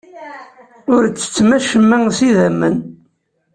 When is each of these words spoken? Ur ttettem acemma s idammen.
Ur 0.93 1.03
ttettem 1.05 1.49
acemma 1.57 1.97
s 2.17 2.19
idammen. 2.27 2.75